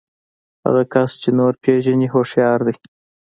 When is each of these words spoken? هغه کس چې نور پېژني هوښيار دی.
هغه 0.65 0.83
کس 0.93 1.09
چې 1.21 1.29
نور 1.39 1.53
پېژني 1.63 2.07
هوښيار 2.13 2.59
دی. 2.67 2.75